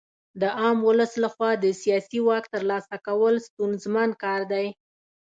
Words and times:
د 0.41 0.43
عام 0.59 0.77
ولس 0.87 1.11
لخوا 1.23 1.51
د 1.63 1.65
سیاسي 1.81 2.19
واک 2.27 2.45
ترلاسه 2.55 2.95
کول 3.07 3.35
ستونزمن 3.47 4.09
کار 4.23 4.41
دی. 4.51 4.67